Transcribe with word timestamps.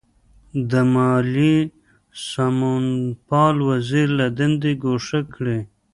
د 0.71 0.73
مالیې 0.93 1.57
سمونپال 2.27 3.55
وزیر 3.69 4.07
له 4.19 4.27
دندې 4.37 4.71
ګوښه 4.83 5.21
کړي. 5.33 5.59